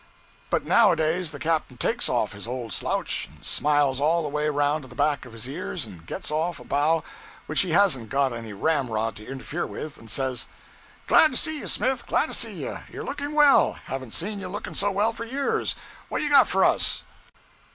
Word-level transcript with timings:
'But 0.49 0.65
nowadays 0.65 1.29
the 1.31 1.37
captain 1.37 1.77
takes 1.77 2.09
off 2.09 2.33
his 2.33 2.47
old 2.47 2.73
slouch, 2.73 3.27
and 3.27 3.45
smiles 3.45 4.01
all 4.01 4.23
the 4.23 4.29
way 4.29 4.47
around 4.47 4.81
to 4.81 4.87
the 4.87 4.95
back 4.95 5.27
of 5.27 5.33
his 5.33 5.47
ears, 5.47 5.85
and 5.85 6.07
gets 6.07 6.31
off 6.31 6.59
a 6.59 6.63
bow 6.63 7.03
which 7.45 7.61
he 7.61 7.69
hasn't 7.73 8.09
got 8.09 8.33
any 8.33 8.51
ramrod 8.51 9.15
to 9.17 9.27
interfere 9.27 9.67
with, 9.67 9.99
and 9.99 10.09
says 10.09 10.47
'"Glad 11.05 11.29
to 11.29 11.37
see 11.37 11.59
you, 11.59 11.67
Smith, 11.67 12.07
glad 12.07 12.25
to 12.25 12.33
see 12.33 12.63
you 12.63 12.79
you're 12.89 13.03
looking 13.05 13.33
well 13.35 13.73
haven't 13.73 14.13
seen 14.13 14.39
you 14.39 14.47
looking 14.49 14.73
so 14.73 14.89
well 14.89 15.13
for 15.13 15.23
years 15.23 15.75
what 16.09 16.23
you 16.23 16.31
got 16.31 16.47
for 16.47 16.65
us?" 16.65 17.03